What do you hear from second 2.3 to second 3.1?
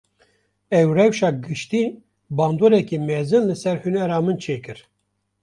bandoreke